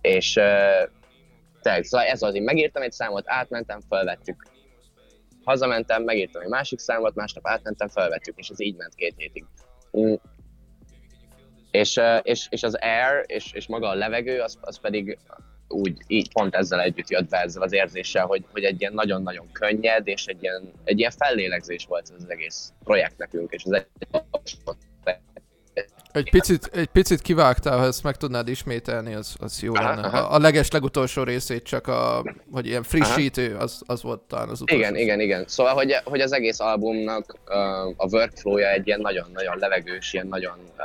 [0.02, 0.90] És uh,
[1.62, 4.44] tényleg, szóval ez az, én megírtam egy számot, átmentem, felvettük.
[5.44, 9.46] Hazamentem, megírtam egy másik számot, másnap átmentem, felvettük, és ez így ment két hétig.
[9.98, 10.14] Mm.
[11.72, 15.18] És, és, és az air, és, és maga a levegő, az, az pedig
[15.68, 19.52] úgy, így pont ezzel együtt jött be ezzel az érzéssel, hogy, hogy egy ilyen nagyon-nagyon
[19.52, 23.72] könnyed, és egy ilyen, egy ilyen fellélegzés volt ez az egész projekt nekünk, és az
[23.72, 23.88] egy
[26.12, 30.08] egy picit, egy picit kivágtál, ha ezt meg tudnád ismételni, az, az jó aha, lenne.
[30.08, 30.18] Aha.
[30.18, 34.62] A, a leges legutolsó részét csak a, hogy ilyen frissítő, az, az volt talán az
[34.62, 34.82] utolsó.
[34.82, 35.48] Igen, igen, igen.
[35.48, 37.56] Szóval, hogy, hogy az egész albumnak uh,
[37.98, 40.84] a workflow-ja egy ilyen nagyon-nagyon levegős, ilyen nagyon uh,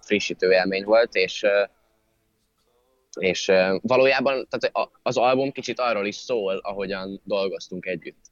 [0.00, 1.68] frissítő élmény volt, és uh,
[3.18, 8.25] És valójában tehát az album kicsit arról is szól, ahogyan dolgoztunk együtt.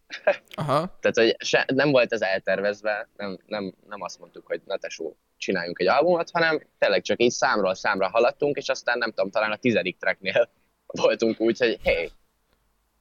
[0.54, 0.98] Aha.
[1.00, 5.16] tehát, hogy se, nem volt ez eltervezve, nem, nem, nem azt mondtuk, hogy na tesó,
[5.36, 9.50] csináljunk egy albumot, hanem tényleg csak így számról számra haladtunk, és aztán nem tudom, talán
[9.50, 10.50] a tizedik tracknél
[10.86, 12.10] voltunk úgy, hogy hé,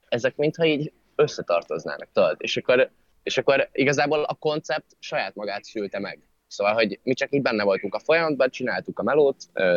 [0.10, 2.36] ezek mintha így összetartoznának, tudod?
[2.40, 2.92] És akkor,
[3.24, 6.20] és akkor igazából a koncept saját magát szülte meg.
[6.48, 9.36] Szóval, hogy mi csak így benne voltunk a folyamatban, csináltuk a melót,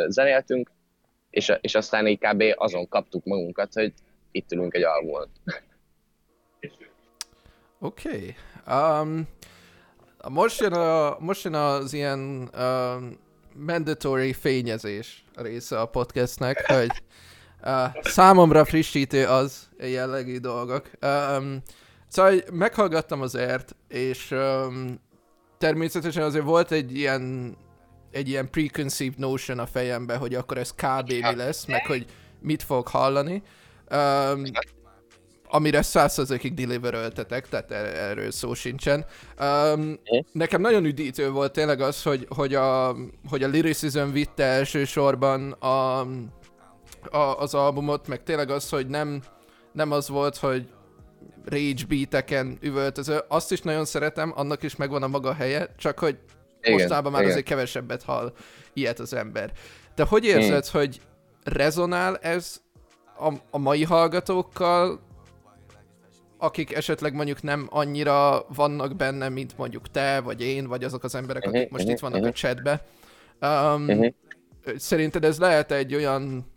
[0.08, 0.70] zenéltünk,
[1.30, 2.42] és, és aztán így kb.
[2.54, 3.92] azon kaptuk magunkat, hogy
[4.30, 5.30] itt ülünk egy albumon.
[7.80, 8.08] Oké.
[8.08, 8.34] Okay.
[9.00, 9.28] Um,
[10.28, 13.18] most, jön a, most jön az ilyen um,
[13.66, 16.90] mandatory fényezés része a podcastnek, hogy
[17.62, 20.90] uh, számomra frissítő az jellegű dolgok.
[21.02, 21.62] Um,
[22.08, 25.00] szóval meghallgattam az ert, és um,
[25.58, 27.56] természetesen azért volt egy ilyen
[28.10, 31.10] egy ilyen preconceived notion a fejembe, hogy akkor ez kb.
[31.10, 32.06] mi lesz, meg hogy
[32.40, 33.42] mit fog hallani.
[33.90, 34.42] Um,
[35.56, 39.04] amire százszerzékig deliveröltetek, tehát er- erről szó sincsen.
[39.40, 39.98] Um,
[40.32, 42.96] nekem nagyon üdítő volt tényleg az, hogy, hogy, a,
[43.28, 46.00] hogy a lyricism vitte elsősorban a,
[47.10, 49.22] a, az albumot, meg tényleg az, hogy nem,
[49.72, 50.68] nem az volt, hogy
[51.44, 53.18] rage beateken üvöltöző.
[53.28, 56.18] Azt is nagyon szeretem, annak is megvan a maga helye, csak hogy
[56.60, 57.32] igen, mostában már igen.
[57.32, 58.32] azért kevesebbet hall
[58.72, 59.52] ilyet az ember.
[59.94, 60.80] De hogy érzed, hmm.
[60.80, 61.00] hogy
[61.44, 62.60] rezonál ez
[63.18, 65.00] a, a mai hallgatókkal,
[66.38, 71.14] akik esetleg mondjuk nem annyira vannak benne, mint mondjuk te, vagy én, vagy azok az
[71.14, 72.34] emberek, akik uh-huh, most uh-huh, itt vannak uh-huh.
[72.34, 72.84] a chatbe.
[73.40, 74.12] Um, uh-huh.
[74.76, 76.54] Szerinted ez lehet egy olyan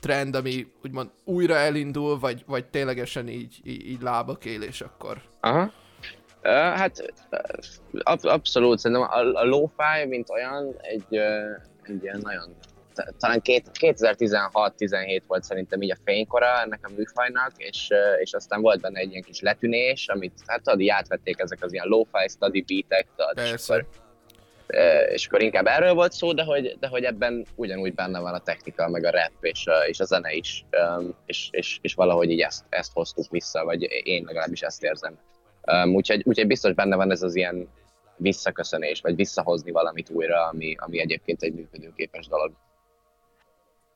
[0.00, 5.22] trend, ami úgymond újra elindul, vagy, vagy ténylegesen így, így, így lábak él, és akkor...
[5.40, 5.72] Aha.
[6.42, 7.12] Uh, hát
[8.02, 11.16] ab- abszolút, szerintem a, a lo-fi, mint olyan, egy,
[11.82, 12.54] egy ilyen nagyon
[13.18, 17.88] talán 2016-17 volt szerintem így a fénykora ennek a műfajnak, és,
[18.20, 21.86] és aztán volt benne egy ilyen kis letűnés, amit hát tudod, átvették ezek az ilyen
[21.86, 23.86] lo-fi study beatek, tudod, és akkor,
[25.12, 28.38] és akkor inkább erről volt szó, de hogy, de hogy ebben ugyanúgy benne van a
[28.38, 30.64] technika, meg a rap és a, és a zene is,
[31.26, 35.18] és, és, és valahogy így ezt, ezt hoztuk vissza, vagy én legalábbis ezt érzem.
[35.92, 37.68] Úgyhogy, úgyhogy biztos benne van ez az ilyen
[38.20, 42.52] visszaköszönés, vagy visszahozni valamit újra, ami, ami egyébként egy működőképes dolog.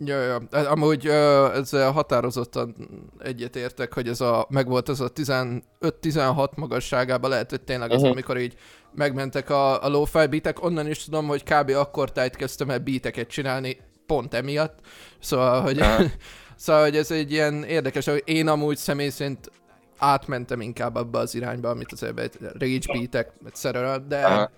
[0.04, 0.42] Ja, ja.
[0.50, 1.06] Hát amúgy
[1.54, 2.74] ezzel határozottan
[3.18, 8.10] egyetértek, hogy ez a, megvolt ez a 15-16 magasságában lehet, hogy tényleg az, uh-huh.
[8.10, 8.54] amikor így
[8.94, 11.70] megmentek a, a low-fi beatek, onnan is tudom, hogy kb.
[11.70, 14.78] akkor tájt kezdtem el beateket csinálni, pont emiatt.
[15.20, 16.10] Szóval, hogy, uh-huh.
[16.56, 19.50] szóval, hogy ez egy ilyen érdekes, hogy én amúgy személy szerint
[19.98, 23.62] átmentem inkább abba az irányba, amit az ebben rage beatek, etc.
[24.08, 24.50] De, uh-huh.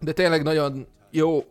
[0.00, 1.44] de tényleg nagyon jó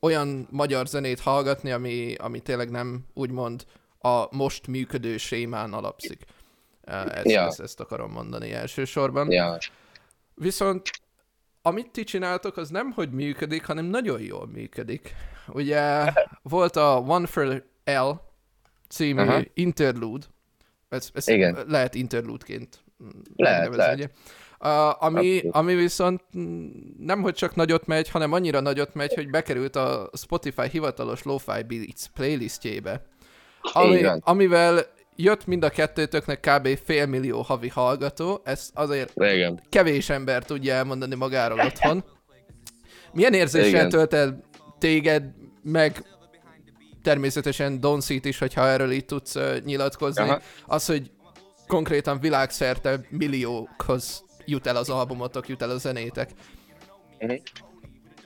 [0.00, 3.64] olyan magyar zenét hallgatni, ami, ami tényleg nem úgymond
[3.98, 6.24] a most működő sémán alapszik.
[6.84, 7.42] Ezt, ja.
[7.42, 9.30] ezt, ezt akarom mondani elsősorban.
[9.30, 9.58] Ja.
[10.34, 10.90] Viszont
[11.62, 15.14] amit ti csináltok, az nem, hogy működik, hanem nagyon jól működik.
[15.48, 18.10] Ugye volt a One for L
[18.88, 19.44] című uh-huh.
[19.54, 20.26] interlude,
[20.88, 21.64] ez, ez Igen.
[21.66, 22.84] lehet interlude-ként
[23.36, 24.10] lehet, lehet.
[24.98, 26.22] Ami, ami viszont
[26.98, 31.62] nem, hogy csak nagyot megy, hanem annyira nagyot megy, hogy bekerült a Spotify hivatalos Lo-Fi
[31.62, 33.02] Beats playlistjébe.
[33.72, 36.78] Ami, amivel jött mind a kettőtöknek kb.
[36.84, 39.60] fél millió havi hallgató, ezt azért Igen.
[39.68, 42.04] kevés ember tudja elmondani magáról otthon.
[43.12, 44.44] Milyen érzéssel tölt el
[44.78, 45.24] téged,
[45.62, 46.04] meg
[47.02, 50.40] természetesen Don Seat is, hogyha erről így tudsz uh, nyilatkozni, Aha.
[50.66, 51.10] az, hogy
[51.66, 56.30] konkrétan világszerte milliókhoz jut el az albumotok, jut el a zenétek?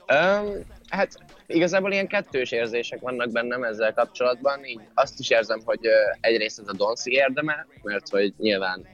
[0.07, 4.63] Um, hát igazából ilyen kettős érzések vannak bennem ezzel kapcsolatban.
[4.63, 5.79] Így azt is érzem, hogy
[6.19, 8.87] egyrészt ez a Donsi érdeme, mert hogy nyilván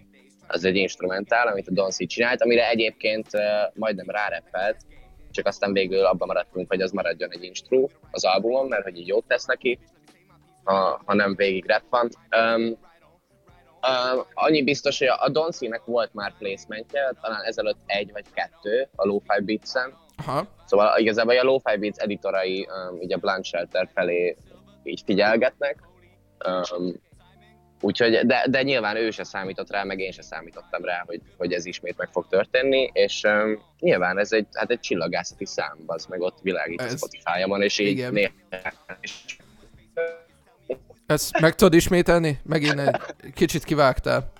[0.47, 3.27] az egy instrumentál, amit a Donsi csinált, amire egyébként
[3.73, 4.77] majdnem ráreppelt,
[5.31, 9.07] csak aztán végül abban maradtunk, hogy az maradjon egy instru az albumon, mert hogy így
[9.07, 9.79] jót tesz neki,
[10.63, 12.09] ha, ha nem végig rap van.
[12.37, 12.77] Um,
[13.81, 19.05] Uh, annyi biztos, hogy a Doncy-nek volt már placementje, talán ezelőtt egy vagy kettő a
[19.05, 19.97] Lo-Fi Beats-en.
[20.17, 20.47] Aha.
[20.65, 24.37] Szóval igazából a Lo-Fi Beats editorai um, így a Blunt Shelter felé
[24.83, 25.77] így figyelgetnek.
[26.47, 26.93] Um,
[27.81, 31.53] úgyhogy, de, de nyilván ő se számított rá, meg én se számítottam rá, hogy, hogy
[31.53, 36.05] ez ismét meg fog történni, és um, nyilván ez egy, hát egy csillagászati szám, az
[36.05, 36.93] meg ott világít ez...
[36.93, 38.31] a Spotify-on, és így néha,
[38.99, 39.37] és
[41.11, 42.39] ezt meg tudod ismételni?
[42.43, 42.99] Megint egy
[43.33, 44.31] kicsit kivágtál.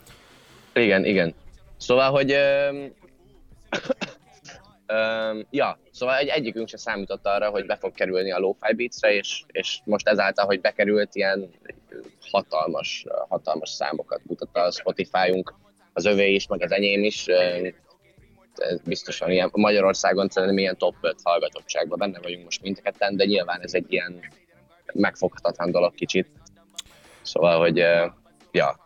[0.73, 1.36] Igen, igen.
[1.77, 2.31] Szóval, hogy...
[2.31, 2.69] Ö,
[4.91, 9.13] Um, ja, szóval egy, egyikünk se számított arra, hogy be fog kerülni a Lo-Fi Beats-re,
[9.13, 11.49] és, és most ezáltal, hogy bekerült, ilyen
[12.31, 15.53] hatalmas, hatalmas számokat mutat a Spotify-unk,
[15.93, 17.27] az övé is, meg az enyém is.
[18.55, 23.62] Ez biztosan ilyen, Magyarországon szerintem ilyen top 5 hallgatottságban benne vagyunk most mindketten, de nyilván
[23.62, 24.19] ez egy ilyen
[24.93, 26.27] megfoghatatlan dolog kicsit.
[27.21, 27.77] Szóval, hogy
[28.51, 28.79] ja.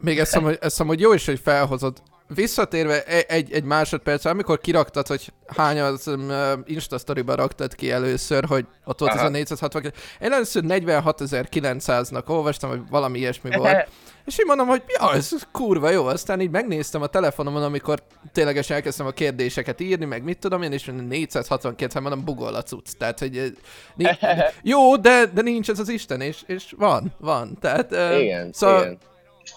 [0.00, 2.02] Még ezt hiszem, hogy, ezt hiszem, hogy jó is, hogy felhozod
[2.34, 6.30] visszatérve e- egy, egy másodperc, amikor kiraktad, hogy hány az um,
[6.64, 9.82] Insta storyba raktad ki először, hogy ott volt ez a 460.
[10.20, 13.88] Én először 46.900-nak olvastam, hogy valami ilyesmi volt.
[14.24, 16.06] És én mondom, hogy ja, ez kurva jó.
[16.06, 20.72] Aztán így megnéztem a telefonomon, amikor ténylegesen elkezdtem a kérdéseket írni, meg mit tudom én,
[20.72, 22.88] és 462, hát mondom, bugol a cucc.
[22.98, 23.56] Tehát, hogy
[24.62, 27.58] jó, de, de nincs ez az Isten, és, és van, van.
[27.60, 27.90] Tehát,
[28.20, 28.98] igen, szóval igen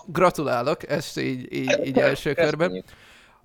[0.07, 2.83] Gratulálok, ezt így, így, így első körben.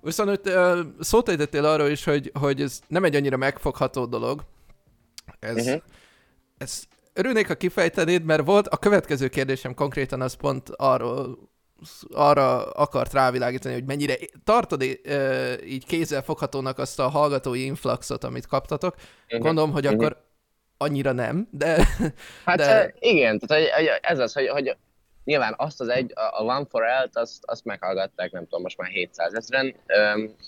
[0.01, 4.43] Viszont uh, szót ejtettél arról is, hogy, hogy ez nem egy annyira megfogható dolog.
[5.39, 5.81] Ez, uh-huh.
[6.57, 11.49] ez örülnék, ha kifejtenéd, mert volt a következő kérdésem konkrétan az pont arról,
[12.11, 14.81] arra akart rávilágítani, hogy mennyire tartod
[15.65, 18.95] így kézzel foghatónak azt a hallgatói influxot, amit kaptatok.
[18.95, 19.39] Uh-huh.
[19.39, 20.03] Gondolom, hogy uh-huh.
[20.03, 20.29] akkor
[20.77, 21.87] annyira nem, de...
[22.45, 22.93] Hát de...
[22.99, 23.67] igen, tehát
[24.01, 24.77] ez az, hogy, hogy
[25.23, 28.89] nyilván azt az egy, a One for All-t, azt, azt meghallgatták, nem tudom, most már
[28.89, 29.75] 700 ezeren,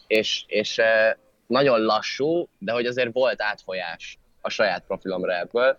[0.07, 0.81] és, és
[1.47, 5.77] nagyon lassú, de hogy azért volt átfolyás a saját profilomra ebből.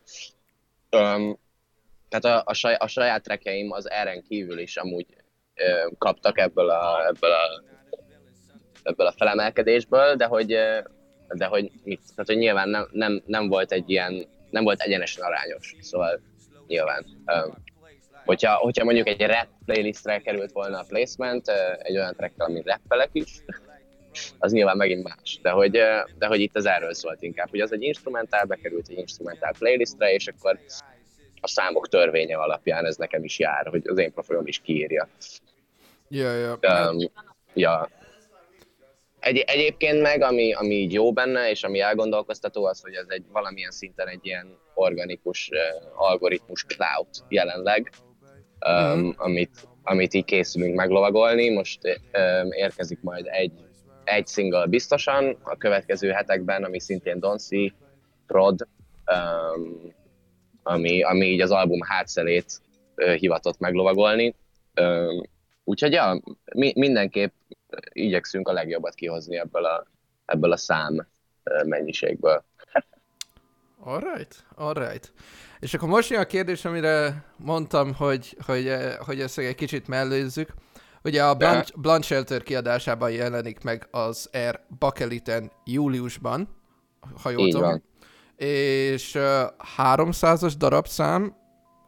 [2.09, 5.07] Tehát a, a, saj, a saját trekeim az erren kívül is amúgy
[5.99, 7.63] kaptak ebből a, ebből a,
[8.83, 10.47] ebből a felemelkedésből, de hogy,
[11.29, 15.25] de hogy, mit, tehát, hogy nyilván nem, nem, nem volt egy ilyen, nem volt egyenesen
[15.25, 16.21] arányos, szóval
[16.67, 17.07] nyilván
[18.25, 23.11] hogyha, hogyha mondjuk egy rap playlistre került volna a placement, egy olyan track ami rappelek
[23.13, 23.43] is,
[24.39, 25.39] az nyilván megint más.
[25.43, 25.71] De hogy,
[26.19, 30.13] de hogy itt az erről szólt inkább, hogy az egy instrumentál, bekerült egy instrumentál playlistre,
[30.13, 30.59] és akkor
[31.41, 35.09] a számok törvénye alapján ez nekem is jár, hogy az én profilom is kiírja.
[36.09, 36.59] Ja, ja.
[36.91, 37.11] Um,
[37.55, 37.89] ja.
[39.21, 43.25] Egy, egyébként meg, ami, ami így jó benne, és ami elgondolkoztató, az, hogy ez egy
[43.33, 47.91] valamilyen szinten egy ilyen organikus uh, algoritmus cloud jelenleg,
[48.69, 51.51] um, amit, amit így készülünk meglovagolni.
[51.51, 52.01] Most
[52.51, 53.53] érkezik majd egy,
[54.05, 57.75] egy single biztosan a következő hetekben, ami szintén Donsi,
[58.27, 58.67] Prod,
[60.63, 62.61] ami, ami így az album hátszelét
[63.19, 64.35] hivatott meglovagolni.
[65.65, 66.21] Úgyhogy ja,
[66.55, 67.33] mi, mindenképp
[67.93, 69.87] igyekszünk a legjobbat kihozni ebből a,
[70.25, 71.07] ebből a szám
[71.65, 72.45] mennyiségből.
[73.87, 75.13] Alright, alright.
[75.61, 79.89] És akkor most jön a kérdés, amire mondtam, hogy, hogy, eh, hogy ezt egy kicsit
[79.89, 80.55] mellőzzük.
[81.03, 86.49] Ugye a Blunt, Blunt Shelter kiadásában jelenik meg az Air Bakeliten júliusban,
[87.23, 87.83] ha jól tudom.
[88.37, 89.23] És uh,
[89.77, 91.37] 300-as darabszám,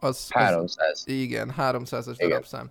[0.00, 0.28] az...
[0.30, 0.76] 300.
[0.92, 2.28] Az, igen, 300-as igen.
[2.28, 2.70] darabszám.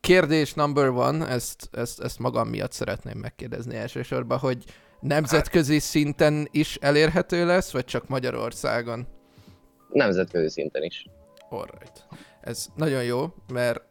[0.00, 4.64] Kérdés number one, ezt, ezt, ezt magam miatt szeretném megkérdezni elsősorban, hogy
[5.00, 9.06] nemzetközi szinten is elérhető lesz, vagy csak Magyarországon?
[9.96, 11.06] nemzetközi szinten is.
[11.48, 12.06] Alright.
[12.40, 13.82] Ez nagyon jó, mert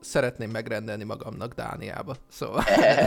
[0.00, 2.14] szeretném megrendelni magamnak Dániába.
[2.28, 2.64] Szóval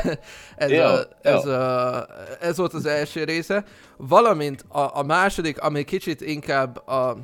[0.56, 1.52] ez, jó, a, ez, jó.
[1.52, 2.08] A,
[2.40, 3.64] ez volt az első része.
[3.98, 7.18] Valamint a, a második, ami kicsit inkább a,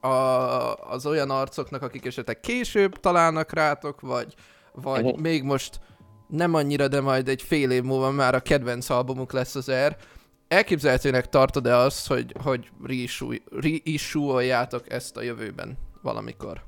[0.00, 4.34] a, az olyan arcoknak, akik esetleg később találnak rátok, vagy,
[4.72, 5.20] vagy uh-huh.
[5.20, 5.80] még most
[6.28, 9.96] nem annyira, de majd egy fél év múlva már a kedvenc albumuk lesz az Air
[10.48, 12.70] elképzelhetőnek tartod-e azt, hogy, hogy
[13.60, 16.62] reissue-oljátok ezt a jövőben valamikor?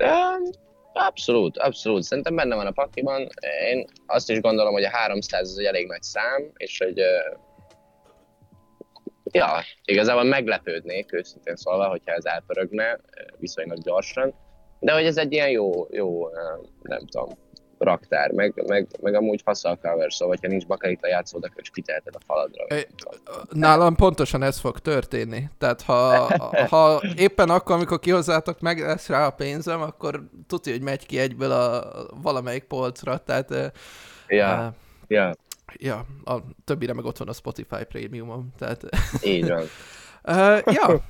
[0.92, 2.02] Abszolút, abszolút.
[2.02, 3.28] Szerintem benne van a pakiban.
[3.70, 6.98] Én azt is gondolom, hogy a 300 az egy elég nagy szám, és hogy
[9.32, 13.00] ja, igazából meglepődnék, őszintén szólva, hogyha ez elpörögne
[13.38, 14.34] viszonylag gyorsan.
[14.80, 16.28] De hogy ez egy ilyen jó, jó
[16.82, 17.28] nem tudom,
[17.80, 22.14] raktár, meg, meg, meg amúgy faszal cover, szóval ha nincs bakelita játszód, akkor is kiteheted
[22.14, 22.64] a faladra.
[22.64, 22.86] É,
[23.50, 25.48] nálam pontosan ez fog történni.
[25.58, 26.28] Tehát ha,
[26.68, 31.18] ha éppen akkor, amikor kihozzátok meg lesz rá a pénzem, akkor tudja, hogy megy ki
[31.18, 33.72] egyből a valamelyik polcra, tehát...
[34.26, 34.74] Ja, uh,
[35.08, 35.34] ja.
[35.76, 38.82] Ja, a többire meg ott van a Spotify Premium-om, tehát...
[39.22, 39.62] Így van.
[40.36, 41.00] uh, ja,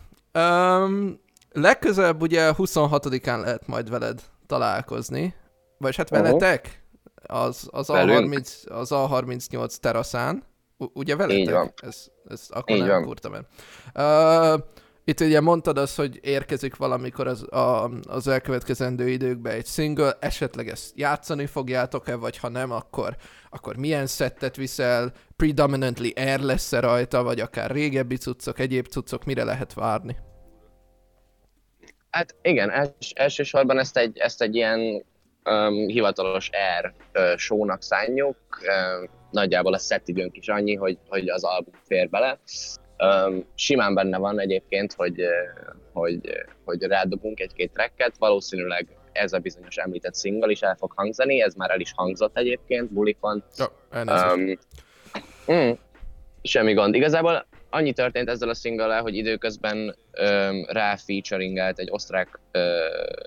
[0.85, 1.21] um,
[1.53, 5.35] legközelebb ugye 26-án lehet majd veled találkozni,
[5.81, 6.83] vagy hát veletek,
[7.23, 10.43] az, az, A30, az A38 teraszán,
[10.77, 11.39] ugye veletek?
[11.39, 11.73] Így van.
[11.83, 13.47] Ez, ez akkor Így nem kurtam el.
[14.55, 14.61] Uh,
[15.05, 20.69] itt ugye mondtad azt, hogy érkezik valamikor az, a, az elkövetkezendő időkben egy single, esetleg
[20.69, 23.17] ezt játszani fogjátok-e, vagy ha nem, akkor,
[23.51, 29.45] akkor milyen szettet viszel, predominantly air lesz-e rajta, vagy akár régebbi cuccok, egyéb cuccok, mire
[29.45, 30.17] lehet várni?
[32.11, 35.05] Hát igen, els, elsősorban ezt egy, ezt egy ilyen
[35.51, 38.37] um, hivatalos uh, show-nak szánjuk.
[38.61, 42.39] Uh, nagyjából a szettidőnk is annyi, hogy, hogy az album fér bele.
[42.99, 45.25] Um, simán benne van egyébként, hogy,
[45.93, 46.21] hogy,
[46.65, 51.55] hogy rádobunk egy-két tracket, valószínűleg ez a bizonyos említett single is el fog hangzani, ez
[51.55, 53.45] már el is hangzott egyébként, bulikon.
[53.59, 54.59] Oh, um,
[55.53, 55.71] mm,
[56.43, 56.95] semmi gond.
[56.95, 62.63] Igazából annyi történt ezzel a single hogy időközben um, rá featuringelt egy osztrák uh,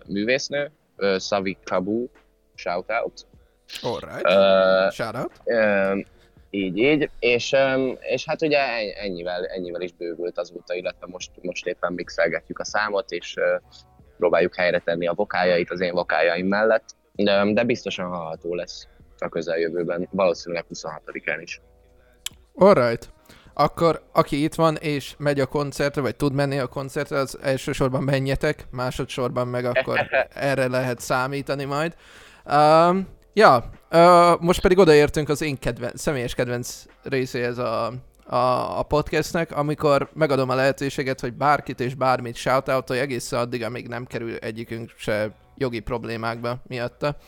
[0.07, 2.07] művésznő, uh, Savi Kabu,
[2.55, 3.25] shoutout.
[3.81, 5.31] Alright, uh, shoutout.
[5.45, 6.05] Um,
[6.49, 8.59] így, így, és, um, és hát ugye
[8.95, 13.81] ennyivel, ennyivel is bővült azóta, illetve most, most éppen mixelgetjük a számot, és uh,
[14.17, 16.85] próbáljuk helyre tenni a vokájait az én vokáljaim mellett,
[17.15, 18.87] de, de biztosan hallható lesz
[19.17, 21.61] a közeljövőben, valószínűleg 26-án is.
[22.55, 23.13] Alright
[23.53, 28.03] akkor aki itt van és megy a koncertre, vagy tud menni a koncertre, az elsősorban
[28.03, 31.95] menjetek, másodszorban meg akkor erre lehet számítani majd.
[32.45, 37.93] Um, ja, uh, most pedig odaértünk az én kedven- személyes kedvenc részéhez a,
[38.25, 43.87] a, a podcastnek, amikor megadom a lehetőséget, hogy bárkit és bármit shoutoutolj egészen addig, amíg
[43.87, 47.15] nem kerül egyikünk se jogi problémákba miatta.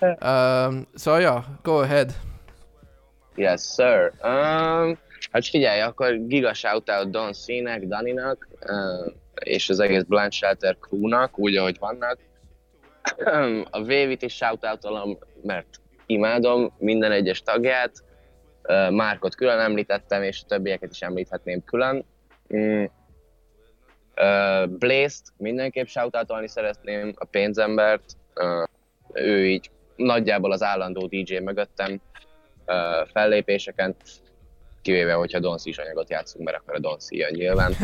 [0.00, 2.14] Um, szóval, ja, go ahead.
[3.34, 4.12] Yes, sir.
[4.22, 4.98] Um,
[5.30, 8.48] Hát figyelj, akkor giga shoutout Don Színek, Daninak,
[9.44, 12.18] és az egész Blanche Shelter crew-nak, úgy, ahogy vannak.
[13.70, 15.66] A Vévit is shoutoutolom, mert
[16.06, 17.92] imádom minden egyes tagját.
[18.90, 22.04] Márkot külön említettem, és a többieket is említhetném külön.
[22.54, 22.84] Mm.
[24.68, 28.16] Blaze-t mindenképp shoutoutolni szeretném, a pénzembert.
[29.12, 32.00] Ő így nagyjából az állandó DJ mögöttem
[33.12, 33.96] fellépéseken
[34.88, 37.74] kivéve, hogyha Don is anyagot játszunk, mert akkor a Don jön nyilván.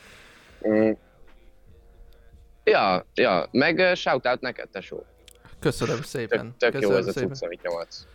[0.68, 0.90] mm.
[2.64, 5.04] Ja, ja, meg uh, shoutout neked, tesó.
[5.60, 6.38] Köszönöm szépen.
[6.38, 8.06] Tök, tök Köszönöm jó ez a cucc, amit nyomatsz.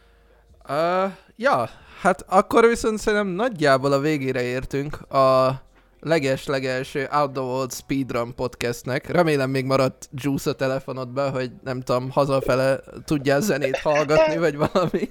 [0.69, 1.69] Uh, ja,
[1.99, 5.51] hát akkor viszont szerintem nagyjából a végére értünk a
[6.03, 9.09] leges-legelső Out the World Speedrun podcastnek.
[9.09, 15.09] Remélem még maradt juice a telefonodban, hogy nem tudom, hazafele tudjál zenét hallgatni, vagy valami.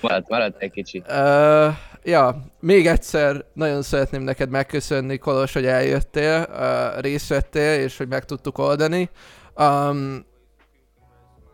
[0.00, 1.02] Maradt, maradt egy kicsi.
[1.08, 7.96] Uh, ja, még egyszer nagyon szeretném neked megköszönni, Kolos, hogy eljöttél, uh, részt vettél, és
[7.96, 9.10] hogy meg tudtuk oldani.
[9.56, 10.26] Um,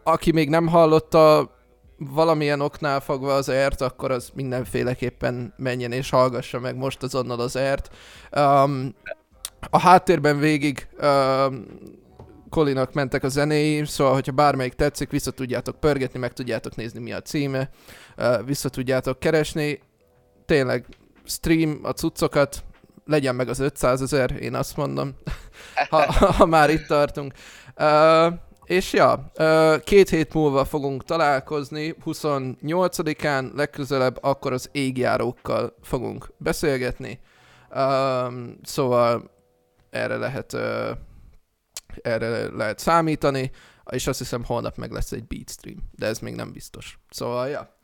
[0.02, 1.50] aki még nem hallotta
[2.08, 7.56] valamilyen oknál fogva az ert, akkor az mindenféleképpen menjen és hallgassa meg most azonnal az
[7.56, 7.90] ert.
[8.36, 8.94] Um,
[9.70, 11.66] a háttérben végig um,
[12.50, 17.12] Kolinak mentek a zenéi, szóval hogyha bármelyik tetszik, vissza tudjátok pörgetni, meg tudjátok nézni mi
[17.12, 17.70] a címe,
[18.16, 19.80] uh, vissza tudjátok keresni.
[20.46, 20.86] Tényleg
[21.24, 22.64] stream a cuccokat,
[23.04, 25.14] legyen meg az 500 ezer, én azt mondom,
[25.90, 27.32] ha, ha már itt tartunk.
[27.76, 28.32] Uh,
[28.70, 29.32] és ja,
[29.84, 37.20] két hét múlva fogunk találkozni, 28-án legközelebb akkor az égjárókkal fogunk beszélgetni.
[38.62, 39.30] Szóval
[39.90, 40.56] erre lehet,
[42.02, 43.50] erre lehet számítani,
[43.90, 46.98] és azt hiszem holnap meg lesz egy beat stream, de ez még nem biztos.
[47.08, 47.76] Szóval, ja.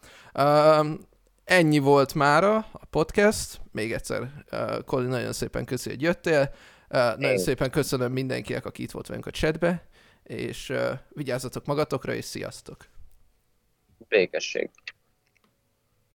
[1.45, 3.61] Ennyi volt mára a podcast.
[3.72, 6.51] Még egyszer, uh, Colin, nagyon szépen köszi, hogy jöttél.
[6.91, 9.87] Uh, nagyon szépen köszönöm mindenkinek, aki itt volt velünk a chatbe
[10.27, 12.89] és uh, vigyázzatok magatokra, és sziasztok!
[14.09, 14.70] Békesség!